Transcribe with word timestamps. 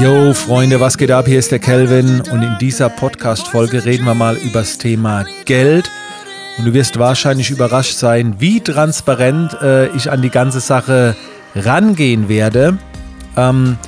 Yo, 0.00 0.34
Freunde, 0.34 0.80
was 0.80 0.98
geht 0.98 1.12
ab? 1.12 1.26
Hier 1.28 1.38
ist 1.38 1.52
der 1.52 1.60
Kelvin 1.60 2.20
und 2.32 2.42
in 2.42 2.56
dieser 2.60 2.88
Podcast-Folge 2.88 3.84
reden 3.84 4.04
wir 4.04 4.14
mal 4.14 4.36
über 4.36 4.60
das 4.60 4.76
Thema 4.76 5.24
Geld. 5.44 5.88
Und 6.58 6.64
du 6.64 6.74
wirst 6.74 6.98
wahrscheinlich 6.98 7.50
überrascht 7.50 7.94
sein, 7.94 8.34
wie 8.40 8.60
transparent 8.60 9.54
äh, 9.62 9.86
ich 9.94 10.10
an 10.10 10.20
die 10.20 10.30
ganze 10.30 10.58
Sache 10.58 11.14
rangehen 11.54 12.28
werde. 12.28 12.76
Ähm, 13.36 13.78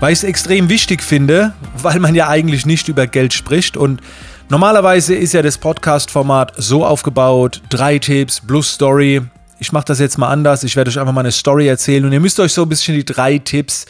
weil 0.00 0.12
ich 0.12 0.18
es 0.18 0.24
extrem 0.24 0.68
wichtig 0.68 1.02
finde, 1.02 1.54
weil 1.80 1.98
man 1.98 2.14
ja 2.14 2.28
eigentlich 2.28 2.66
nicht 2.66 2.88
über 2.88 3.06
Geld 3.06 3.32
spricht. 3.32 3.78
Und 3.78 4.02
normalerweise 4.50 5.14
ist 5.14 5.32
ja 5.32 5.40
das 5.40 5.56
Podcast-Format 5.56 6.52
so 6.58 6.84
aufgebaut: 6.84 7.62
drei 7.70 7.98
Tipps 7.98 8.38
plus 8.38 8.70
Story. 8.70 9.22
Ich 9.58 9.72
mache 9.72 9.86
das 9.86 9.98
jetzt 9.98 10.18
mal 10.18 10.28
anders. 10.28 10.62
Ich 10.62 10.76
werde 10.76 10.90
euch 10.90 10.98
einfach 10.98 11.14
mal 11.14 11.22
eine 11.22 11.32
Story 11.32 11.68
erzählen 11.68 12.04
und 12.04 12.12
ihr 12.12 12.20
müsst 12.20 12.38
euch 12.38 12.52
so 12.52 12.62
ein 12.62 12.68
bisschen 12.68 12.96
die 12.96 13.04
drei 13.04 13.38
Tipps 13.38 13.84
äh, 13.84 13.88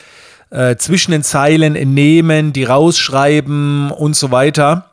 zwischen 0.76 1.10
den 1.10 1.22
Zeilen 1.22 1.76
entnehmen, 1.76 2.52
die 2.52 2.64
rausschreiben 2.64 3.90
und 3.90 4.14
so 4.14 4.30
weiter. 4.30 4.90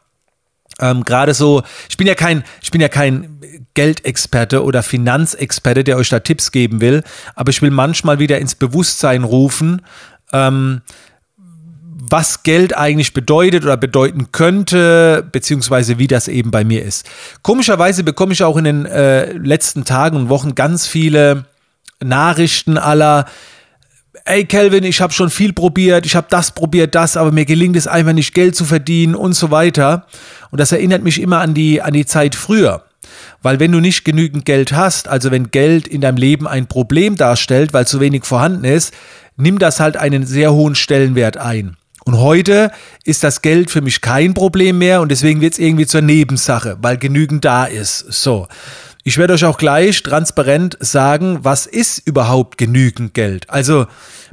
Ähm, 0.80 1.04
Gerade 1.04 1.34
so, 1.34 1.64
ich 1.90 1.98
bin 1.98 2.08
ja 2.08 2.16
kein, 2.16 2.44
ich 2.62 2.72
bin 2.72 2.82
ja 2.82 2.90
kein 2.90 3.40
Geldexperte 3.74 4.64
oder 4.64 4.84
Finanzexperte, 4.84 5.84
der 5.84 5.98
euch 5.98 6.10
da 6.10 6.20
Tipps 6.20 6.52
geben 6.52 6.82
will, 6.82 7.04
aber 7.36 7.52
ich 7.52 7.62
will 7.62 7.72
manchmal 7.72 8.20
wieder 8.20 8.40
ins 8.40 8.56
Bewusstsein 8.56 9.24
rufen, 9.24 9.82
ähm, 10.34 10.82
was 12.12 12.44
Geld 12.44 12.76
eigentlich 12.76 13.14
bedeutet 13.14 13.64
oder 13.64 13.78
bedeuten 13.78 14.32
könnte, 14.32 15.26
beziehungsweise 15.32 15.98
wie 15.98 16.08
das 16.08 16.28
eben 16.28 16.52
bei 16.52 16.64
mir 16.66 16.84
ist. 16.84 17.08
Komischerweise 17.42 18.04
bekomme 18.04 18.34
ich 18.34 18.44
auch 18.44 18.58
in 18.58 18.66
den 18.66 18.86
äh, 18.86 19.32
letzten 19.34 19.86
Tagen 19.86 20.18
und 20.18 20.30
Wochen 20.30 20.56
ganz 20.56 20.88
viele 20.88 21.46
Nachrichten 22.04 22.78
aller, 22.78 23.28
ey 24.26 24.46
Kelvin, 24.46 24.84
ich 24.84 25.02
habe 25.02 25.14
schon 25.14 25.30
viel 25.30 25.54
probiert, 25.54 26.06
ich 26.06 26.16
habe 26.16 26.28
das 26.30 26.52
probiert, 26.52 26.96
das, 26.96 27.18
aber 27.18 27.32
mir 27.32 27.46
gelingt 27.46 27.76
es 27.76 27.88
einfach 27.88 28.14
nicht, 28.14 28.34
Geld 28.34 28.56
zu 28.56 28.66
verdienen 28.66 29.16
und 29.16 29.34
so 29.34 29.52
weiter. 29.52 30.06
Und 30.52 30.60
das 30.60 30.72
erinnert 30.72 31.04
mich 31.04 31.22
immer 31.22 31.40
an 31.40 31.54
die, 31.54 31.82
an 31.82 31.94
die 31.94 32.06
Zeit 32.06 32.36
früher. 32.36 32.84
Weil 33.42 33.60
wenn 33.60 33.72
du 33.72 33.80
nicht 33.80 34.06
genügend 34.06 34.46
Geld 34.46 34.74
hast, 34.74 35.08
also 35.08 35.32
wenn 35.32 35.50
Geld 35.52 35.88
in 35.88 36.02
deinem 36.02 36.18
Leben 36.18 36.48
ein 36.48 36.68
Problem 36.68 37.16
darstellt, 37.16 37.74
weil 37.74 37.88
zu 37.88 38.00
wenig 38.00 38.26
vorhanden 38.26 38.66
ist, 38.66 38.94
nimm 39.36 39.58
das 39.60 39.80
halt 39.80 39.98
einen 39.98 40.26
sehr 40.26 40.54
hohen 40.54 40.76
Stellenwert 40.76 41.38
ein. 41.38 41.78
Und 42.04 42.18
heute 42.18 42.72
ist 43.04 43.24
das 43.24 43.42
Geld 43.42 43.70
für 43.70 43.82
mich 43.82 44.02
kein 44.02 44.34
Problem 44.34 44.80
mehr 44.80 45.02
und 45.02 45.10
deswegen 45.10 45.40
wird 45.40 45.54
es 45.54 45.60
irgendwie 45.60 45.86
zur 45.86 46.02
Nebensache, 46.02 46.78
weil 46.82 46.98
genügend 46.98 47.46
da 47.46 47.66
ist. 47.66 48.00
So. 48.12 48.48
Ich 49.04 49.18
werde 49.18 49.34
euch 49.34 49.46
auch 49.46 49.58
gleich 49.58 50.04
transparent 50.04 50.78
sagen, 50.80 51.40
was 51.42 51.66
ist 51.66 52.06
überhaupt 52.06 52.58
genügend 52.58 53.14
Geld. 53.14 53.50
Also 53.50 53.88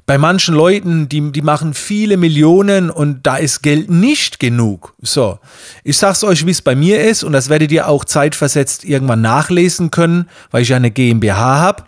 bei 0.05 0.19
manchen 0.19 0.55
Leuten, 0.55 1.09
die, 1.09 1.33
die 1.33 1.43
machen 1.43 1.75
viele 1.75 2.17
Millionen 2.17 2.91
und 2.91 3.27
da 3.27 3.37
ist 3.37 3.63
Geld 3.63 3.91
nicht 3.91 4.39
genug. 4.41 4.95
So, 5.01 5.39
ich 5.85 5.99
sag's 5.99 6.25
euch, 6.25 6.47
wie 6.47 6.51
es 6.51 6.63
bei 6.63 6.75
mir 6.75 7.03
ist 7.03 7.25
und 7.25 7.33
das 7.33 7.49
werdet 7.49 7.73
ihr 7.73 7.89
auch 7.89 8.05
zeitversetzt 8.05 8.85
irgendwann 8.85 9.21
nachlesen 9.21 9.91
können, 9.91 10.29
weil 10.51 10.63
ich 10.63 10.71
ja 10.71 10.77
eine 10.77 10.91
GmbH 10.91 11.61
habe. 11.61 11.85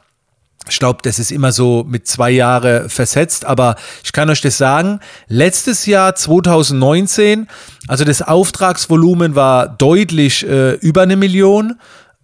Ich 0.68 0.78
glaube, 0.78 1.00
das 1.02 1.18
ist 1.18 1.32
immer 1.32 1.52
so 1.52 1.84
mit 1.88 2.06
zwei 2.06 2.30
Jahre 2.30 2.90
versetzt, 2.90 3.44
aber 3.46 3.76
ich 4.04 4.12
kann 4.12 4.28
euch 4.28 4.42
das 4.42 4.58
sagen. 4.58 5.00
Letztes 5.26 5.86
Jahr 5.86 6.14
2019, 6.14 7.48
also 7.88 8.04
das 8.04 8.20
Auftragsvolumen 8.22 9.34
war 9.34 9.66
deutlich 9.68 10.46
äh, 10.46 10.74
über 10.74 11.02
eine 11.02 11.16
Million. 11.16 11.76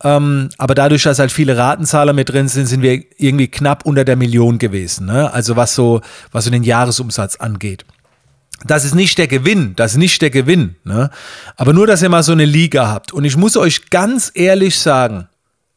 Ähm, 0.04 0.50
aber 0.58 0.74
dadurch, 0.74 1.04
dass 1.04 1.18
halt 1.18 1.32
viele 1.32 1.56
Ratenzahler 1.56 2.12
mit 2.12 2.28
drin 2.28 2.48
sind, 2.48 2.66
sind 2.66 2.82
wir 2.82 3.02
irgendwie 3.16 3.48
knapp 3.48 3.86
unter 3.86 4.04
der 4.04 4.16
Million 4.16 4.58
gewesen. 4.58 5.06
Ne? 5.06 5.32
Also 5.32 5.56
was 5.56 5.74
so, 5.74 6.02
was 6.32 6.44
so 6.44 6.50
den 6.50 6.64
Jahresumsatz 6.64 7.36
angeht. 7.36 7.84
Das 8.64 8.84
ist 8.84 8.94
nicht 8.94 9.18
der 9.18 9.26
Gewinn, 9.26 9.74
das 9.76 9.92
ist 9.92 9.98
nicht 9.98 10.20
der 10.22 10.30
Gewinn. 10.30 10.76
Ne? 10.84 11.10
Aber 11.56 11.72
nur, 11.72 11.86
dass 11.86 12.02
ihr 12.02 12.08
mal 12.08 12.22
so 12.22 12.32
eine 12.32 12.44
Liga 12.44 12.88
habt. 12.88 13.12
Und 13.12 13.24
ich 13.24 13.36
muss 13.36 13.56
euch 13.56 13.90
ganz 13.90 14.30
ehrlich 14.34 14.78
sagen, 14.78 15.28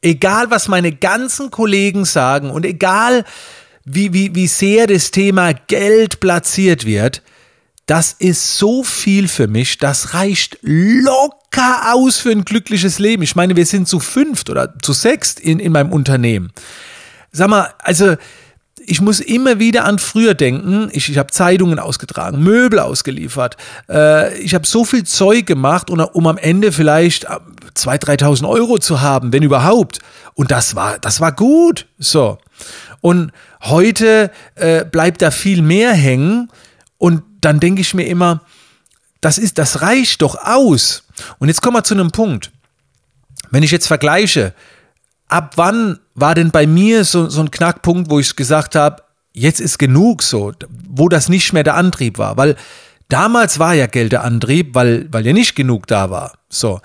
egal 0.01 0.49
was 0.49 0.67
meine 0.67 0.91
ganzen 0.91 1.51
Kollegen 1.51 2.05
sagen 2.05 2.51
und 2.51 2.65
egal 2.65 3.25
wie, 3.85 4.13
wie, 4.13 4.35
wie 4.35 4.47
sehr 4.47 4.87
das 4.87 5.11
Thema 5.11 5.53
Geld 5.53 6.19
platziert 6.19 6.85
wird, 6.85 7.21
das 7.85 8.13
ist 8.13 8.57
so 8.57 8.83
viel 8.83 9.27
für 9.27 9.47
mich, 9.47 9.77
das 9.77 10.13
reicht 10.13 10.59
locker 10.61 11.38
aus 11.57 12.17
für 12.17 12.31
ein 12.31 12.45
glückliches 12.45 12.99
Leben. 12.99 13.23
Ich 13.23 13.35
meine, 13.35 13.55
wir 13.55 13.65
sind 13.65 13.87
zu 13.87 13.99
fünft 13.99 14.49
oder 14.49 14.73
zu 14.81 14.93
sechst 14.93 15.39
in, 15.39 15.59
in 15.59 15.71
meinem 15.71 15.91
Unternehmen. 15.91 16.51
Sag 17.31 17.49
mal, 17.49 17.73
also 17.79 18.15
ich 18.89 19.01
muss 19.01 19.19
immer 19.19 19.59
wieder 19.59 19.85
an 19.85 19.99
früher 19.99 20.33
denken. 20.33 20.89
Ich, 20.91 21.09
ich 21.09 21.17
habe 21.17 21.31
Zeitungen 21.31 21.79
ausgetragen, 21.79 22.43
Möbel 22.43 22.79
ausgeliefert. 22.79 23.55
Äh, 23.87 24.37
ich 24.39 24.55
habe 24.55 24.65
so 24.65 24.83
viel 24.83 25.03
Zeug 25.03 25.45
gemacht, 25.45 25.89
um, 25.89 25.99
um 25.99 26.27
am 26.27 26.37
Ende 26.37 26.71
vielleicht 26.71 27.29
2.000, 27.29 28.19
3.000 28.19 28.49
Euro 28.49 28.79
zu 28.79 29.01
haben, 29.01 29.31
wenn 29.31 29.43
überhaupt. 29.43 29.99
Und 30.33 30.51
das 30.51 30.75
war, 30.75 30.97
das 30.97 31.21
war 31.21 31.31
gut. 31.31 31.85
So. 31.99 32.39
Und 33.01 33.31
heute 33.61 34.31
äh, 34.55 34.85
bleibt 34.85 35.21
da 35.21 35.29
viel 35.29 35.61
mehr 35.61 35.93
hängen. 35.93 36.49
Und 36.97 37.21
dann 37.41 37.59
denke 37.59 37.81
ich 37.81 37.93
mir 37.93 38.07
immer, 38.07 38.41
das 39.21 39.37
ist, 39.37 39.57
das 39.57 39.81
reicht 39.81 40.21
doch 40.21 40.35
aus. 40.45 41.03
Und 41.39 41.47
jetzt 41.47 41.61
kommen 41.61 41.77
wir 41.77 41.83
zu 41.83 41.93
einem 41.93 42.11
Punkt. 42.11 42.51
Wenn 43.51 43.63
ich 43.63 43.71
jetzt 43.71 43.87
vergleiche, 43.87 44.53
ab 45.27 45.53
wann 45.55 45.99
war 46.15 46.35
denn 46.35 46.51
bei 46.51 46.67
mir 46.67 47.03
so, 47.03 47.29
so 47.29 47.41
ein 47.41 47.51
Knackpunkt, 47.51 48.09
wo 48.09 48.19
ich 48.19 48.35
gesagt 48.35 48.75
habe, 48.75 49.03
jetzt 49.33 49.59
ist 49.59 49.77
genug 49.77 50.23
so, 50.23 50.53
wo 50.87 51.09
das 51.09 51.29
nicht 51.29 51.53
mehr 51.53 51.63
der 51.63 51.75
Antrieb 51.75 52.17
war? 52.17 52.37
Weil 52.37 52.55
damals 53.07 53.59
war 53.59 53.73
ja 53.73 53.87
Geld 53.87 54.11
der 54.11 54.23
Antrieb, 54.23 54.75
weil, 54.75 55.07
weil 55.11 55.25
ja 55.25 55.33
nicht 55.33 55.55
genug 55.55 55.87
da 55.87 56.09
war. 56.09 56.33
So. 56.49 56.79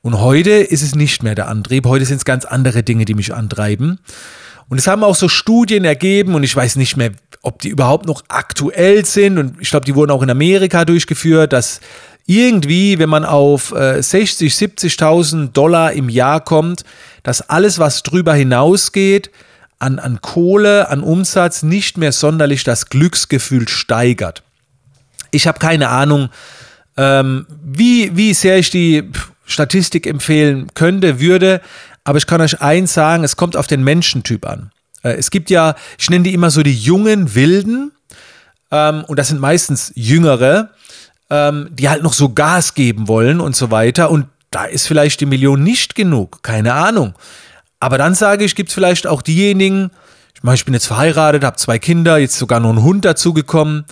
Und 0.00 0.20
heute 0.20 0.50
ist 0.50 0.82
es 0.82 0.94
nicht 0.94 1.22
mehr 1.22 1.34
der 1.34 1.48
Antrieb. 1.48 1.86
Heute 1.86 2.04
sind 2.04 2.18
es 2.18 2.24
ganz 2.24 2.44
andere 2.44 2.82
Dinge, 2.82 3.04
die 3.04 3.14
mich 3.14 3.34
antreiben. 3.34 3.98
Und 4.68 4.78
es 4.78 4.86
haben 4.86 5.02
auch 5.02 5.14
so 5.14 5.28
Studien 5.28 5.84
ergeben, 5.84 6.34
und 6.34 6.42
ich 6.42 6.54
weiß 6.54 6.76
nicht 6.76 6.96
mehr, 6.96 7.12
ob 7.42 7.60
die 7.60 7.68
überhaupt 7.68 8.06
noch 8.06 8.22
aktuell 8.28 9.04
sind. 9.04 9.38
Und 9.38 9.56
ich 9.60 9.70
glaube, 9.70 9.86
die 9.86 9.94
wurden 9.94 10.10
auch 10.10 10.22
in 10.22 10.30
Amerika 10.30 10.84
durchgeführt, 10.84 11.52
dass 11.52 11.80
irgendwie, 12.26 12.98
wenn 12.98 13.08
man 13.08 13.24
auf 13.24 13.72
äh, 13.72 14.02
60, 14.02 14.52
70.000 14.52 15.52
Dollar 15.52 15.92
im 15.92 16.10
Jahr 16.10 16.44
kommt, 16.44 16.84
dass 17.22 17.48
alles, 17.48 17.78
was 17.78 18.02
drüber 18.02 18.34
hinausgeht, 18.34 19.30
an, 19.78 19.98
an 19.98 20.20
Kohle, 20.20 20.90
an 20.90 21.02
Umsatz 21.02 21.62
nicht 21.62 21.96
mehr 21.96 22.12
sonderlich 22.12 22.64
das 22.64 22.90
Glücksgefühl 22.90 23.68
steigert. 23.68 24.42
Ich 25.30 25.46
habe 25.46 25.58
keine 25.58 25.88
Ahnung, 25.88 26.28
ähm, 26.96 27.46
wie, 27.62 28.16
wie 28.16 28.34
sehr 28.34 28.58
ich 28.58 28.70
die 28.70 29.10
Statistik 29.46 30.06
empfehlen 30.06 30.66
könnte, 30.74 31.20
würde, 31.20 31.62
aber 32.04 32.18
ich 32.18 32.26
kann 32.26 32.40
euch 32.40 32.60
eins 32.60 32.94
sagen, 32.94 33.24
es 33.24 33.36
kommt 33.36 33.56
auf 33.56 33.66
den 33.66 33.84
Menschentyp 33.84 34.46
an. 34.46 34.70
Äh, 35.02 35.14
es 35.14 35.30
gibt 35.30 35.50
ja, 35.50 35.74
ich 35.98 36.10
nenne 36.10 36.24
die 36.24 36.34
immer 36.34 36.50
so 36.50 36.62
die 36.62 36.76
jungen 36.76 37.34
Wilden, 37.34 37.92
ähm, 38.70 39.04
und 39.04 39.18
das 39.18 39.28
sind 39.28 39.40
meistens 39.40 39.92
Jüngere, 39.94 40.70
ähm, 41.30 41.68
die 41.70 41.88
halt 41.88 42.02
noch 42.02 42.12
so 42.12 42.30
Gas 42.30 42.74
geben 42.74 43.08
wollen 43.08 43.40
und 43.40 43.56
so 43.56 43.70
weiter. 43.70 44.10
Und 44.10 44.26
da 44.50 44.64
ist 44.64 44.86
vielleicht 44.86 45.20
die 45.20 45.26
Million 45.26 45.62
nicht 45.62 45.94
genug, 45.94 46.42
keine 46.42 46.74
Ahnung. 46.74 47.14
Aber 47.80 47.98
dann 47.98 48.14
sage 48.14 48.44
ich, 48.44 48.54
gibt 48.54 48.70
es 48.70 48.74
vielleicht 48.74 49.06
auch 49.06 49.22
diejenigen, 49.22 49.90
ich 50.34 50.42
meine, 50.42 50.56
ich 50.56 50.64
bin 50.64 50.74
jetzt 50.74 50.86
verheiratet, 50.86 51.44
habe 51.44 51.56
zwei 51.56 51.78
Kinder, 51.78 52.18
jetzt 52.18 52.38
sogar 52.38 52.60
noch 52.60 52.70
ein 52.70 52.82
Hund 52.82 53.04
dazugekommen. 53.04 53.84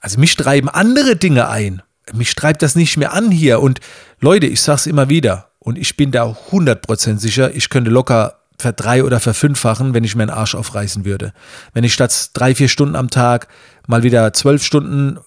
Also 0.00 0.18
mich 0.18 0.36
treiben 0.36 0.68
andere 0.68 1.16
Dinge 1.16 1.48
ein. 1.48 1.82
Mich 2.12 2.34
treibt 2.34 2.62
das 2.62 2.74
nicht 2.74 2.96
mehr 2.96 3.12
an 3.12 3.30
hier. 3.30 3.60
Und 3.60 3.80
Leute, 4.20 4.46
ich 4.46 4.62
sage 4.62 4.76
es 4.76 4.86
immer 4.86 5.08
wieder, 5.08 5.49
und 5.60 5.78
ich 5.78 5.96
bin 5.96 6.10
da 6.10 6.24
100% 6.24 7.18
sicher, 7.18 7.54
ich 7.54 7.68
könnte 7.68 7.90
locker 7.90 8.40
verdrei- 8.58 9.04
oder 9.04 9.20
verfünffachen, 9.20 9.94
wenn 9.94 10.04
ich 10.04 10.16
meinen 10.16 10.30
Arsch 10.30 10.54
aufreißen 10.54 11.04
würde. 11.04 11.32
Wenn 11.72 11.84
ich 11.84 11.94
statt 11.94 12.30
drei, 12.34 12.54
vier 12.54 12.68
Stunden 12.68 12.96
am 12.96 13.10
Tag 13.10 13.48
mal 13.86 14.02
wieder 14.02 14.32
zwölf 14.32 14.64
Stunden 14.64 15.18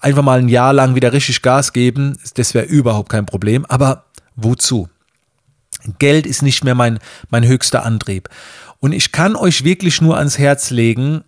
einfach 0.00 0.22
mal 0.22 0.38
ein 0.38 0.48
Jahr 0.48 0.72
lang 0.72 0.94
wieder 0.94 1.12
richtig 1.12 1.42
Gas 1.42 1.72
geben, 1.72 2.18
das 2.34 2.54
wäre 2.54 2.66
überhaupt 2.66 3.08
kein 3.08 3.26
Problem. 3.26 3.64
Aber 3.66 4.04
wozu? 4.34 4.88
Geld 5.98 6.26
ist 6.26 6.42
nicht 6.42 6.64
mehr 6.64 6.74
mein, 6.74 6.98
mein 7.30 7.46
höchster 7.46 7.84
Antrieb. 7.84 8.28
Und 8.78 8.92
ich 8.92 9.12
kann 9.12 9.36
euch 9.36 9.64
wirklich 9.64 10.00
nur 10.00 10.18
ans 10.18 10.38
Herz 10.38 10.70
legen, 10.70 11.24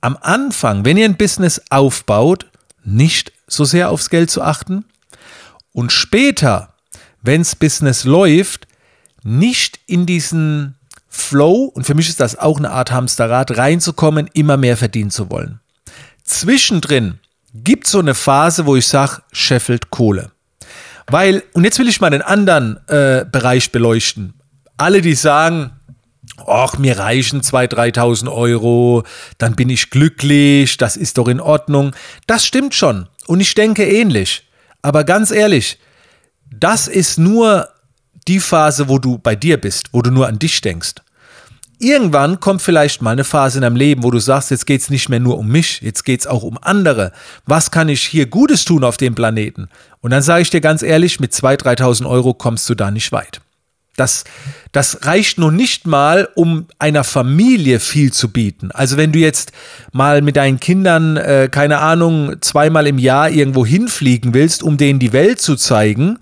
am 0.00 0.16
Anfang, 0.20 0.84
wenn 0.84 0.96
ihr 0.96 1.04
ein 1.04 1.16
Business 1.16 1.60
aufbaut, 1.70 2.46
nicht 2.84 3.32
so 3.46 3.64
sehr 3.64 3.90
aufs 3.90 4.10
Geld 4.10 4.30
zu 4.30 4.42
achten 4.42 4.84
und 5.72 5.92
später, 5.92 6.69
wenns 7.22 7.56
Business 7.56 8.04
läuft, 8.04 8.66
nicht 9.22 9.80
in 9.86 10.06
diesen 10.06 10.76
Flow, 11.08 11.64
und 11.64 11.84
für 11.84 11.94
mich 11.94 12.08
ist 12.08 12.20
das 12.20 12.38
auch 12.38 12.58
eine 12.58 12.70
Art 12.70 12.92
Hamsterrad, 12.92 13.56
reinzukommen, 13.56 14.28
immer 14.32 14.56
mehr 14.56 14.76
verdienen 14.76 15.10
zu 15.10 15.30
wollen. 15.30 15.60
Zwischendrin 16.24 17.18
gibt 17.52 17.86
es 17.86 17.92
so 17.92 17.98
eine 17.98 18.14
Phase, 18.14 18.66
wo 18.66 18.76
ich 18.76 18.86
sage, 18.86 19.22
scheffelt 19.32 19.90
Kohle. 19.90 20.30
Weil, 21.08 21.42
und 21.54 21.64
jetzt 21.64 21.78
will 21.78 21.88
ich 21.88 22.00
mal 22.00 22.10
den 22.10 22.22
anderen 22.22 22.78
äh, 22.86 23.24
Bereich 23.30 23.72
beleuchten. 23.72 24.34
Alle, 24.76 25.00
die 25.00 25.16
sagen, 25.16 25.72
ach, 26.46 26.78
mir 26.78 26.98
reichen 26.98 27.40
2.000, 27.42 27.96
3.000 27.96 28.32
Euro, 28.32 29.02
dann 29.38 29.56
bin 29.56 29.68
ich 29.68 29.90
glücklich, 29.90 30.76
das 30.76 30.96
ist 30.96 31.18
doch 31.18 31.26
in 31.26 31.40
Ordnung. 31.40 31.92
Das 32.28 32.46
stimmt 32.46 32.74
schon. 32.74 33.08
Und 33.26 33.40
ich 33.40 33.54
denke 33.54 33.84
ähnlich. 33.84 34.48
Aber 34.82 35.04
ganz 35.04 35.32
ehrlich, 35.32 35.78
das 36.50 36.88
ist 36.88 37.18
nur 37.18 37.68
die 38.28 38.40
Phase, 38.40 38.88
wo 38.88 38.98
du 38.98 39.18
bei 39.18 39.36
dir 39.36 39.56
bist, 39.56 39.88
wo 39.92 40.02
du 40.02 40.10
nur 40.10 40.26
an 40.26 40.38
dich 40.38 40.60
denkst. 40.60 40.94
Irgendwann 41.78 42.40
kommt 42.40 42.60
vielleicht 42.60 43.00
mal 43.00 43.12
eine 43.12 43.24
Phase 43.24 43.58
in 43.58 43.62
deinem 43.62 43.76
Leben, 43.76 44.02
wo 44.02 44.10
du 44.10 44.18
sagst, 44.18 44.50
jetzt 44.50 44.66
geht 44.66 44.82
es 44.82 44.90
nicht 44.90 45.08
mehr 45.08 45.20
nur 45.20 45.38
um 45.38 45.48
mich, 45.48 45.80
jetzt 45.80 46.04
geht 46.04 46.20
es 46.20 46.26
auch 46.26 46.42
um 46.42 46.58
andere. 46.60 47.12
Was 47.46 47.70
kann 47.70 47.88
ich 47.88 48.02
hier 48.02 48.26
Gutes 48.26 48.66
tun 48.66 48.84
auf 48.84 48.98
dem 48.98 49.14
Planeten? 49.14 49.70
Und 50.02 50.10
dann 50.10 50.20
sage 50.20 50.42
ich 50.42 50.50
dir 50.50 50.60
ganz 50.60 50.82
ehrlich, 50.82 51.20
mit 51.20 51.32
2.000, 51.32 51.78
3.000 51.78 52.06
Euro 52.06 52.34
kommst 52.34 52.68
du 52.68 52.74
da 52.74 52.90
nicht 52.90 53.12
weit. 53.12 53.40
Das, 54.00 54.24
das 54.72 55.04
reicht 55.04 55.38
noch 55.38 55.50
nicht 55.50 55.86
mal, 55.86 56.26
um 56.34 56.66
einer 56.78 57.04
Familie 57.04 57.80
viel 57.80 58.14
zu 58.14 58.32
bieten. 58.32 58.70
Also 58.72 58.96
wenn 58.96 59.12
du 59.12 59.18
jetzt 59.18 59.52
mal 59.92 60.22
mit 60.22 60.36
deinen 60.36 60.58
Kindern, 60.58 61.18
äh, 61.18 61.48
keine 61.50 61.78
Ahnung, 61.78 62.36
zweimal 62.40 62.86
im 62.86 62.98
Jahr 62.98 63.28
irgendwo 63.28 63.66
hinfliegen 63.66 64.32
willst, 64.32 64.62
um 64.62 64.78
denen 64.78 64.98
die 65.00 65.12
Welt 65.12 65.42
zu 65.42 65.54
zeigen, 65.54 66.18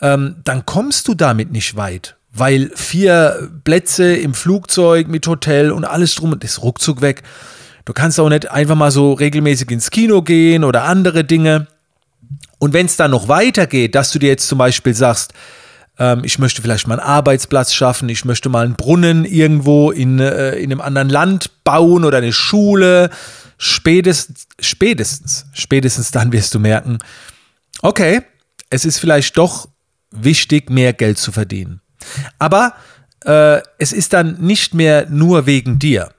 ähm, 0.00 0.36
dann 0.42 0.66
kommst 0.66 1.06
du 1.06 1.14
damit 1.14 1.52
nicht 1.52 1.76
weit. 1.76 2.16
Weil 2.32 2.72
vier 2.74 3.48
Plätze 3.62 4.16
im 4.16 4.34
Flugzeug 4.34 5.06
mit 5.06 5.24
Hotel 5.28 5.70
und 5.70 5.84
alles 5.84 6.16
drum 6.16 6.32
und 6.32 6.42
ist 6.42 6.62
ruckzuck 6.62 7.00
weg. 7.00 7.22
Du 7.84 7.92
kannst 7.92 8.18
auch 8.18 8.28
nicht 8.28 8.50
einfach 8.50 8.74
mal 8.74 8.90
so 8.90 9.12
regelmäßig 9.12 9.70
ins 9.70 9.92
Kino 9.92 10.22
gehen 10.22 10.64
oder 10.64 10.82
andere 10.82 11.22
Dinge. 11.22 11.68
Und 12.58 12.72
wenn 12.72 12.86
es 12.86 12.96
dann 12.96 13.12
noch 13.12 13.28
weitergeht, 13.28 13.94
dass 13.94 14.10
du 14.10 14.18
dir 14.18 14.30
jetzt 14.30 14.48
zum 14.48 14.58
Beispiel 14.58 14.94
sagst, 14.94 15.32
ähm, 15.98 16.22
ich 16.24 16.38
möchte 16.38 16.62
vielleicht 16.62 16.86
mal 16.86 16.98
einen 16.98 17.08
Arbeitsplatz 17.08 17.72
schaffen, 17.72 18.08
ich 18.08 18.24
möchte 18.24 18.48
mal 18.48 18.64
einen 18.64 18.74
Brunnen 18.74 19.24
irgendwo 19.24 19.90
in, 19.90 20.18
äh, 20.18 20.56
in 20.56 20.72
einem 20.72 20.80
anderen 20.80 21.08
Land 21.08 21.64
bauen 21.64 22.04
oder 22.04 22.18
eine 22.18 22.32
Schule, 22.32 23.10
spätestens, 23.58 24.46
spätestens, 24.60 25.46
spätestens 25.52 26.10
dann 26.10 26.32
wirst 26.32 26.54
du 26.54 26.60
merken, 26.60 26.98
okay, 27.82 28.22
es 28.70 28.84
ist 28.84 28.98
vielleicht 28.98 29.38
doch 29.38 29.68
wichtig, 30.10 30.70
mehr 30.70 30.92
Geld 30.92 31.18
zu 31.18 31.32
verdienen. 31.32 31.80
Aber 32.38 32.74
äh, 33.24 33.60
es 33.78 33.92
ist 33.92 34.12
dann 34.12 34.40
nicht 34.40 34.74
mehr 34.74 35.06
nur 35.08 35.46
wegen 35.46 35.78
dir. 35.78 36.10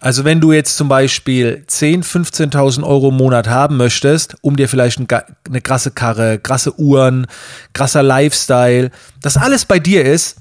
Also 0.00 0.24
wenn 0.24 0.40
du 0.40 0.52
jetzt 0.52 0.76
zum 0.76 0.88
Beispiel 0.88 1.64
10.000, 1.68 2.52
15.000 2.52 2.82
Euro 2.84 3.08
im 3.08 3.16
Monat 3.16 3.48
haben 3.48 3.76
möchtest, 3.76 4.36
um 4.42 4.56
dir 4.56 4.68
vielleicht 4.68 4.98
eine 4.98 5.60
krasse 5.60 5.92
Karre, 5.92 6.38
krasse 6.38 6.78
Uhren, 6.78 7.26
krasser 7.72 8.02
Lifestyle, 8.02 8.90
das 9.22 9.36
alles 9.36 9.64
bei 9.64 9.78
dir 9.78 10.04
ist, 10.04 10.38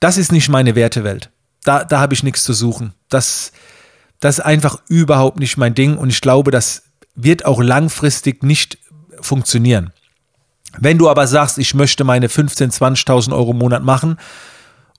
das 0.00 0.18
ist 0.18 0.32
nicht 0.32 0.48
meine 0.48 0.74
Wertewelt. 0.74 1.30
Da, 1.64 1.84
da 1.84 2.00
habe 2.00 2.14
ich 2.14 2.22
nichts 2.22 2.44
zu 2.44 2.52
suchen. 2.52 2.92
Das, 3.08 3.52
das 4.20 4.38
ist 4.38 4.44
einfach 4.44 4.78
überhaupt 4.88 5.38
nicht 5.38 5.56
mein 5.56 5.74
Ding 5.74 5.96
und 5.96 6.10
ich 6.10 6.20
glaube, 6.20 6.50
das 6.50 6.82
wird 7.14 7.44
auch 7.44 7.62
langfristig 7.62 8.42
nicht 8.42 8.78
funktionieren. 9.20 9.92
Wenn 10.78 10.98
du 10.98 11.08
aber 11.08 11.26
sagst, 11.26 11.58
ich 11.58 11.74
möchte 11.74 12.04
meine 12.04 12.28
15.000, 12.28 13.06
20.000 13.06 13.32
Euro 13.34 13.52
im 13.52 13.58
Monat 13.58 13.82
machen, 13.82 14.18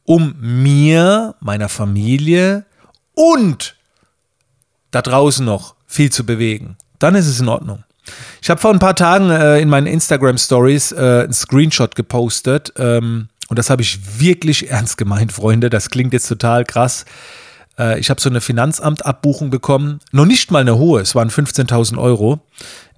um 0.04 0.36
mir, 0.40 1.36
meiner 1.40 1.69
Familie 1.69 2.66
und 3.13 3.75
da 4.91 5.01
draußen 5.01 5.45
noch 5.45 5.75
viel 5.88 6.12
zu 6.12 6.25
bewegen, 6.25 6.77
dann 7.00 7.15
ist 7.15 7.27
es 7.27 7.39
in 7.39 7.47
Ordnung. 7.47 7.83
Ich 8.41 8.50
habe 8.50 8.59
vor 8.59 8.71
ein 8.71 8.80
paar 8.80 8.95
Tagen 8.95 9.30
äh, 9.30 9.59
in 9.59 9.69
meinen 9.69 9.88
Instagram 9.88 10.38
Stories 10.38 10.91
äh, 10.91 11.24
einen 11.24 11.33
Screenshot 11.33 11.95
gepostet 11.95 12.74
ähm, 12.77 13.30
und 13.50 13.59
das 13.59 13.69
habe 13.69 13.81
ich 13.81 14.19
wirklich 14.19 14.69
ernst 14.69 14.97
gemeint, 14.97 15.31
Freunde. 15.33 15.69
Das 15.69 15.89
klingt 15.89 16.13
jetzt 16.13 16.27
total 16.27 16.65
krass. 16.65 17.06
Äh, 17.77 18.00
ich 18.00 18.09
habe 18.09 18.21
so 18.21 18.30
eine 18.30 18.41
Finanzamtabbuchung 18.41 19.50
bekommen, 19.50 20.00
noch 20.12 20.25
nicht 20.25 20.51
mal 20.51 20.62
eine 20.62 20.77
hohe, 20.77 21.01
es 21.01 21.15
waren 21.15 21.30
15.000 21.30 21.97
Euro. 21.97 22.39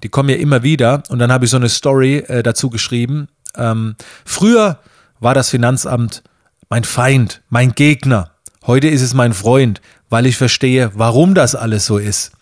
Die 0.03 0.09
kommen 0.09 0.29
ja 0.29 0.35
immer 0.35 0.63
wieder 0.63 1.03
und 1.09 1.19
dann 1.19 1.31
habe 1.31 1.45
ich 1.45 1.51
so 1.51 1.57
eine 1.57 1.69
Story 1.69 2.17
äh, 2.17 2.43
dazu 2.43 2.69
geschrieben. 2.69 3.27
Ähm, 3.55 3.95
früher 4.25 4.79
war 5.19 5.33
das 5.33 5.49
Finanzamt 5.49 6.23
mein 6.69 6.83
Feind, 6.83 7.41
mein 7.49 7.73
Gegner. 7.73 8.31
Heute 8.65 8.88
ist 8.88 9.01
es 9.01 9.13
mein 9.13 9.33
Freund, 9.33 9.81
weil 10.12 10.28
ich 10.28 10.38
verstehe, 10.38 10.92
warum 10.94 11.34
das 11.34 11.56
alles 11.56 11.86
so 11.88 11.98
ist. 11.98 12.34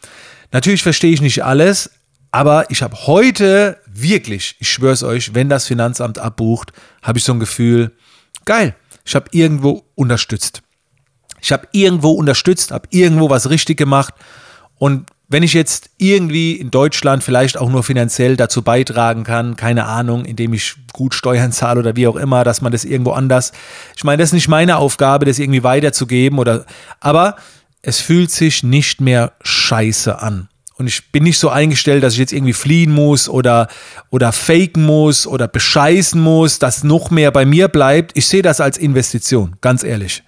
Natürlich 0.51 0.83
verstehe 0.83 1.13
ich 1.13 1.21
nicht 1.21 1.45
alles, 1.45 1.91
aber 2.31 2.69
ich 2.71 2.81
habe 2.81 3.07
heute 3.07 3.77
wirklich, 3.85 4.55
ich 4.59 4.69
schwöre 4.69 4.93
es 4.93 5.03
euch, 5.03 5.35
wenn 5.35 5.49
das 5.49 5.67
Finanzamt 5.67 6.17
abbucht, 6.17 6.73
habe 7.03 7.19
ich 7.19 7.23
so 7.23 7.31
ein 7.31 7.39
Gefühl, 7.39 7.91
geil, 8.43 8.75
ich 9.05 9.15
habe 9.15 9.27
irgendwo 9.31 9.83
unterstützt. 9.95 10.63
Ich 11.41 11.51
habe 11.51 11.67
irgendwo 11.71 12.11
unterstützt, 12.11 12.71
habe 12.71 12.87
irgendwo 12.91 13.29
was 13.29 13.49
richtig 13.49 13.77
gemacht 13.77 14.15
und 14.79 15.05
wenn 15.31 15.43
ich 15.43 15.53
jetzt 15.53 15.91
irgendwie 15.97 16.53
in 16.53 16.71
Deutschland 16.71 17.23
vielleicht 17.23 17.55
auch 17.55 17.69
nur 17.69 17.83
finanziell 17.83 18.35
dazu 18.35 18.63
beitragen 18.63 19.23
kann, 19.23 19.55
keine 19.55 19.85
Ahnung, 19.85 20.25
indem 20.25 20.53
ich 20.53 20.73
gut 20.91 21.13
Steuern 21.13 21.51
zahle 21.51 21.79
oder 21.79 21.95
wie 21.95 22.07
auch 22.07 22.15
immer, 22.15 22.43
dass 22.43 22.61
man 22.61 22.71
das 22.71 22.83
irgendwo 22.83 23.11
anders. 23.11 23.51
Ich 23.95 24.03
meine, 24.03 24.17
das 24.17 24.29
ist 24.29 24.33
nicht 24.33 24.47
meine 24.47 24.77
Aufgabe, 24.77 25.25
das 25.25 25.37
irgendwie 25.37 25.63
weiterzugeben 25.63 26.39
oder, 26.39 26.65
aber 26.99 27.35
es 27.81 27.99
fühlt 27.99 28.31
sich 28.31 28.63
nicht 28.63 29.01
mehr 29.01 29.33
scheiße 29.41 30.21
an. 30.21 30.49
Und 30.75 30.87
ich 30.87 31.11
bin 31.11 31.23
nicht 31.23 31.39
so 31.39 31.49
eingestellt, 31.49 32.03
dass 32.03 32.13
ich 32.13 32.19
jetzt 32.19 32.31
irgendwie 32.31 32.53
fliehen 32.53 32.93
muss 32.93 33.27
oder, 33.27 33.67
oder 34.11 34.31
faken 34.31 34.85
muss 34.85 35.27
oder 35.27 35.47
bescheißen 35.49 36.21
muss, 36.21 36.57
dass 36.59 36.85
noch 36.85 37.11
mehr 37.11 37.31
bei 37.31 37.45
mir 37.45 37.67
bleibt. 37.67 38.15
Ich 38.15 38.27
sehe 38.27 38.41
das 38.41 38.61
als 38.61 38.77
Investition, 38.77 39.57
ganz 39.59 39.83
ehrlich. 39.83 40.23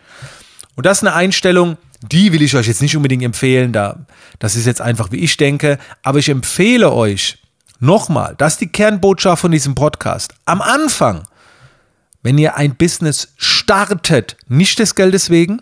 Und 0.75 0.85
das 0.85 0.97
ist 0.97 1.07
eine 1.07 1.15
Einstellung, 1.15 1.77
die 2.01 2.33
will 2.33 2.41
ich 2.41 2.53
euch 2.55 2.67
jetzt 2.67 2.81
nicht 2.81 2.97
unbedingt 2.97 3.23
empfehlen. 3.23 3.71
Da, 3.71 4.05
das 4.39 4.57
ist 4.57 4.65
jetzt 4.65 4.81
einfach, 4.81 5.11
wie 5.13 5.19
ich 5.19 5.37
denke. 5.37 5.77
Aber 6.03 6.19
ich 6.19 6.27
empfehle 6.27 6.91
euch 6.91 7.37
nochmal, 7.79 8.35
das 8.37 8.53
ist 8.53 8.61
die 8.61 8.67
Kernbotschaft 8.67 9.41
von 9.41 9.51
diesem 9.51 9.73
Podcast. 9.73 10.33
Am 10.43 10.61
Anfang, 10.61 11.23
wenn 12.23 12.37
ihr 12.37 12.57
ein 12.57 12.75
Business 12.75 13.29
startet, 13.37 14.35
nicht 14.49 14.79
des 14.79 14.95
Geldes 14.95 15.29
wegen, 15.29 15.61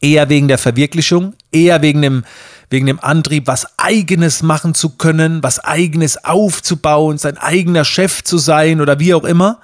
eher 0.00 0.28
wegen 0.28 0.48
der 0.48 0.58
Verwirklichung, 0.58 1.34
eher 1.52 1.82
wegen 1.82 2.02
dem, 2.02 2.24
wegen 2.70 2.86
dem 2.86 3.00
Antrieb, 3.00 3.46
was 3.46 3.78
eigenes 3.78 4.42
machen 4.42 4.74
zu 4.74 4.90
können, 4.90 5.42
was 5.42 5.60
eigenes 5.60 6.24
aufzubauen, 6.24 7.18
sein 7.18 7.38
eigener 7.38 7.84
Chef 7.84 8.22
zu 8.22 8.38
sein 8.38 8.80
oder 8.80 8.98
wie 8.98 9.14
auch 9.14 9.24
immer. 9.24 9.60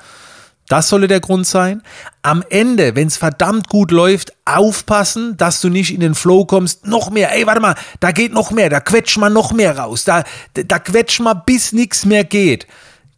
Das 0.68 0.88
solle 0.88 1.08
der 1.08 1.20
Grund 1.20 1.46
sein. 1.46 1.82
Am 2.22 2.42
Ende, 2.48 2.96
wenn 2.96 3.08
es 3.08 3.18
verdammt 3.18 3.68
gut 3.68 3.90
läuft, 3.90 4.32
aufpassen, 4.46 5.36
dass 5.36 5.60
du 5.60 5.68
nicht 5.68 5.92
in 5.92 6.00
den 6.00 6.14
Flow 6.14 6.46
kommst. 6.46 6.86
Noch 6.86 7.10
mehr, 7.10 7.34
ey, 7.36 7.46
warte 7.46 7.60
mal, 7.60 7.74
da 8.00 8.12
geht 8.12 8.32
noch 8.32 8.50
mehr, 8.50 8.70
da 8.70 8.80
quetscht 8.80 9.18
man 9.18 9.34
noch 9.34 9.52
mehr 9.52 9.76
raus, 9.76 10.04
da, 10.04 10.24
da 10.54 10.78
quetscht 10.78 11.20
man 11.20 11.42
bis 11.44 11.72
nichts 11.72 12.06
mehr 12.06 12.24
geht. 12.24 12.66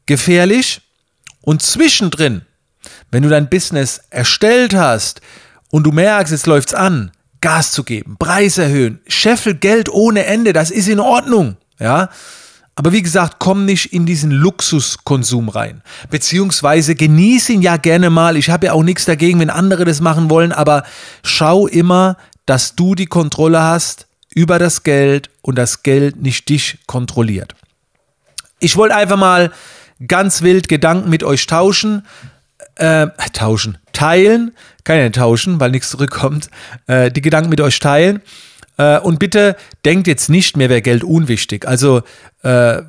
Gefährlich. 0.06 0.80
Und 1.40 1.62
zwischendrin, 1.62 2.42
wenn 3.12 3.22
du 3.22 3.28
dein 3.28 3.48
Business 3.48 4.00
erstellt 4.10 4.74
hast, 4.74 5.20
und 5.76 5.82
du 5.82 5.92
merkst, 5.92 6.32
jetzt 6.32 6.46
läuft's 6.46 6.72
an, 6.72 7.10
Gas 7.42 7.72
zu 7.72 7.84
geben, 7.84 8.16
Preis 8.18 8.56
erhöhen, 8.56 8.98
Scheffel 9.08 9.52
Geld 9.52 9.90
ohne 9.90 10.24
Ende, 10.24 10.54
das 10.54 10.70
ist 10.70 10.88
in 10.88 11.00
Ordnung, 11.00 11.58
ja. 11.78 12.08
Aber 12.76 12.92
wie 12.92 13.02
gesagt, 13.02 13.36
komm 13.40 13.66
nicht 13.66 13.92
in 13.92 14.06
diesen 14.06 14.30
Luxuskonsum 14.30 15.50
rein. 15.50 15.82
Beziehungsweise 16.08 16.94
genieß 16.94 17.50
ihn 17.50 17.60
ja 17.60 17.76
gerne 17.76 18.08
mal. 18.08 18.38
Ich 18.38 18.48
habe 18.48 18.66
ja 18.66 18.72
auch 18.72 18.82
nichts 18.82 19.04
dagegen, 19.04 19.38
wenn 19.38 19.50
andere 19.50 19.84
das 19.84 20.00
machen 20.00 20.30
wollen, 20.30 20.50
aber 20.50 20.82
schau 21.22 21.66
immer, 21.66 22.16
dass 22.46 22.74
du 22.74 22.94
die 22.94 23.04
Kontrolle 23.04 23.60
hast 23.60 24.06
über 24.34 24.58
das 24.58 24.82
Geld 24.82 25.28
und 25.42 25.56
das 25.56 25.82
Geld 25.82 26.22
nicht 26.22 26.48
dich 26.48 26.78
kontrolliert. 26.86 27.54
Ich 28.60 28.76
wollte 28.76 28.96
einfach 28.96 29.18
mal 29.18 29.52
ganz 30.08 30.40
wild 30.40 30.68
Gedanken 30.68 31.10
mit 31.10 31.22
euch 31.22 31.46
tauschen 31.46 32.02
äh, 32.76 33.08
tauschen, 33.32 33.78
teilen, 33.96 34.52
kann 34.84 34.98
ja 34.98 35.08
tauschen, 35.08 35.58
weil 35.58 35.70
nichts 35.70 35.90
zurückkommt, 35.90 36.50
äh, 36.86 37.10
die 37.10 37.22
Gedanken 37.22 37.48
mit 37.48 37.60
euch 37.60 37.80
teilen. 37.80 38.20
Äh, 38.76 38.98
und 38.98 39.18
bitte 39.18 39.56
denkt 39.84 40.06
jetzt 40.06 40.28
nicht 40.28 40.56
mehr, 40.56 40.68
wäre 40.68 40.82
Geld 40.82 41.02
unwichtig. 41.02 41.66
Also 41.66 42.02
äh, 42.42 42.82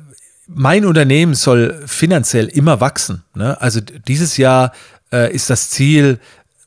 mein 0.46 0.84
Unternehmen 0.84 1.34
soll 1.34 1.82
finanziell 1.86 2.46
immer 2.46 2.80
wachsen. 2.80 3.24
Ne? 3.34 3.60
Also 3.60 3.80
dieses 3.80 4.36
Jahr 4.36 4.72
äh, 5.10 5.32
ist 5.32 5.50
das 5.50 5.70
Ziel, 5.70 6.18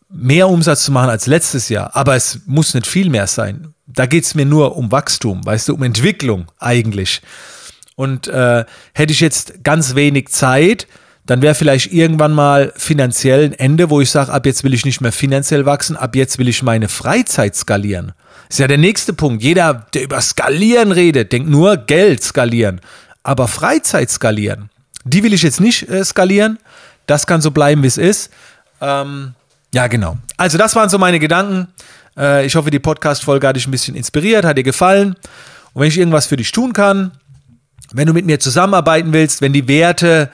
mehr 0.10 0.50
Umsatz 0.50 0.84
zu 0.84 0.92
machen 0.92 1.10
als 1.10 1.28
letztes 1.28 1.70
Jahr. 1.70 1.96
Aber 1.96 2.16
es 2.16 2.40
muss 2.46 2.74
nicht 2.74 2.88
viel 2.88 3.10
mehr 3.10 3.28
sein. 3.28 3.74
Da 3.88 4.06
geht 4.08 4.24
es 4.24 4.36
mir 4.36 4.46
nur 4.46 4.76
um 4.76 4.92
Wachstum, 4.92 5.46
weißt 5.46 5.70
du, 5.70 5.76
um 5.76 5.84
Entwicklung 5.84 6.52
eigentlich. 6.60 7.22
Und 7.96 8.28
äh, 8.28 8.66
hätte 8.94 9.14
ich 9.14 9.20
jetzt 9.20 9.64
ganz 9.64 9.96
wenig 9.96 10.30
Zeit, 10.30 10.88
dann 11.26 11.42
wäre 11.42 11.56
vielleicht 11.56 11.94
irgendwann 11.94 12.32
mal 12.32 12.74
finanziell 12.76 13.46
ein 13.46 13.54
Ende, 13.54 13.90
wo 13.90 14.02
ich 14.02 14.10
sage, 14.10 14.32
ab 14.32 14.46
jetzt 14.46 14.64
will 14.64 14.74
ich 14.74 14.86
nicht 14.86 15.02
mehr 15.02 15.12
finanziell 15.12 15.66
wachsen, 15.66 15.96
ab 15.96 16.16
jetzt 16.16 16.40
will 16.40 16.48
ich 16.48 16.64
meine 16.64 16.90
Freizeit 16.90 17.56
skalieren. 17.56 18.14
Ist 18.50 18.60
ja 18.60 18.68
der 18.68 18.78
nächste 18.78 19.14
Punkt. 19.14 19.44
Jeder, 19.44 19.86
der 19.94 20.04
über 20.04 20.20
Skalieren 20.20 20.92
redet, 20.92 21.32
denkt 21.32 21.50
nur 21.50 21.78
Geld 21.78 22.24
skalieren. 22.24 22.82
Aber 23.24 23.48
Freizeit 23.48 24.10
skalieren, 24.10 24.70
die 25.06 25.24
will 25.24 25.34
ich 25.34 25.44
jetzt 25.44 25.62
nicht 25.62 25.88
äh, 25.90 26.04
skalieren. 26.04 26.58
Das 27.08 27.28
kann 27.28 27.42
so 27.42 27.52
bleiben, 27.52 27.84
wie 27.84 27.88
es 27.88 27.98
ist. 27.98 28.32
Ähm, 28.82 29.34
ja, 29.74 29.88
genau. 29.88 30.18
Also 30.38 30.58
das 30.58 30.76
waren 30.76 30.90
so 30.90 30.98
meine 30.98 31.20
Gedanken. 31.20 31.68
Äh, 32.18 32.46
ich 32.46 32.56
hoffe, 32.56 32.72
die 32.72 32.80
Podcast-Folge 32.80 33.48
hat 33.48 33.56
dich 33.56 33.68
ein 33.68 33.72
bisschen 33.72 33.96
inspiriert, 33.96 34.44
hat 34.44 34.58
dir 34.58 34.64
gefallen. 34.64 35.16
Und 35.74 35.82
wenn 35.82 35.88
ich 35.88 35.98
irgendwas 35.98 36.26
für 36.26 36.36
dich 36.36 36.52
tun 36.52 36.74
kann, 36.74 37.12
wenn 37.94 38.08
du 38.08 38.14
mit 38.14 38.26
mir 38.26 38.40
zusammenarbeiten 38.40 39.14
willst, 39.14 39.42
wenn 39.42 39.54
die 39.54 39.68
Werte 39.68 40.30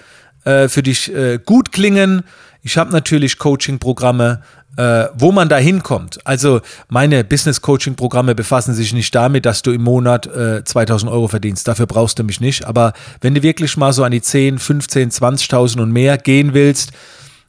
äh, 0.48 0.70
für 0.70 0.84
dich 0.84 1.13
äh, 1.13 1.39
gut 1.44 1.72
klingen, 1.72 2.24
ich 2.63 2.77
habe 2.77 2.92
natürlich 2.92 3.38
Coaching-Programme, 3.38 4.42
äh, 4.77 5.06
wo 5.16 5.32
man 5.32 5.50
da 5.50 5.58
hinkommt. 5.58 6.20
Also 6.25 6.62
meine 6.89 7.24
Business-Coaching-Programme 7.24 8.36
befassen 8.36 8.74
sich 8.74 8.94
nicht 8.94 9.13
damit, 9.16 9.46
dass 9.46 9.62
du 9.62 9.72
im 9.72 9.84
Monat 9.84 10.27
äh, 10.27 10.63
2000 10.63 11.12
Euro 11.12 11.27
verdienst. 11.27 11.68
Dafür 11.68 11.86
brauchst 11.86 12.20
du 12.20 12.24
mich 12.24 12.42
nicht. 12.42 12.66
Aber 12.66 12.94
wenn 13.22 13.36
du 13.36 13.44
wirklich 13.44 13.77
mal 13.77 13.94
so 13.94 14.04
an 14.04 14.12
die 14.12 14.22
10, 14.22 14.60
15, 14.60 15.12
20.000 15.12 15.82
und 15.82 15.92
mehr 15.92 16.18
gehen 16.18 16.54
willst, 16.54 16.92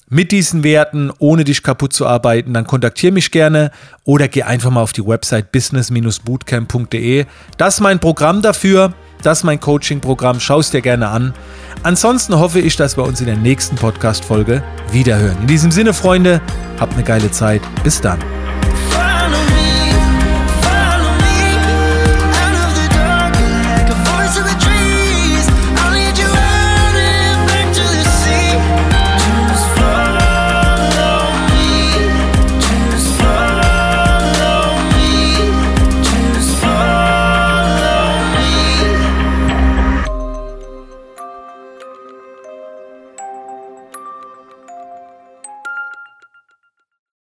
mit 0.09 0.33
diesen 0.33 0.65
Werten, 0.65 1.11
ohne 1.19 1.45
dich 1.45 1.63
kaputt 1.63 1.93
zu 1.93 2.07
arbeiten, 2.07 2.55
dann 2.55 2.67
kontaktiere 2.67 3.13
mich 3.13 3.31
gerne 3.31 3.71
oder 4.05 4.29
geh 4.29 4.43
einfach 4.43 4.71
mal 4.71 4.81
auf 4.81 4.93
die 4.93 5.07
Website 5.07 5.53
business-bootcamp.de. 5.53 7.27
Das 7.59 7.75
ist 7.75 7.81
mein 7.81 7.99
Programm 7.99 8.41
dafür, 8.41 8.95
das 9.23 9.39
ist 9.39 9.45
mein 9.45 9.61
Coaching-Programm, 9.61 10.41
schau 10.41 10.61
es 10.61 10.71
dir 10.71 10.81
gerne 10.81 11.09
an. 11.09 11.35
Ansonsten 11.83 12.39
hoffe 12.39 12.61
ich, 12.61 12.77
dass 12.77 12.97
wir 12.97 13.05
uns 13.05 13.21
in 13.21 13.27
der 13.27 13.37
nächsten 13.37 13.77
Podcast-Folge 13.77 14.63
wiederhören. 14.91 15.37
In 15.43 15.47
diesem 15.47 15.71
Sinne, 15.71 15.95
Freunde, 15.95 16.41
habt 16.81 16.95
eine 16.95 17.05
geile 17.05 17.31
Zeit. 17.31 17.63
Bis 17.85 18.01
dann. 18.01 18.19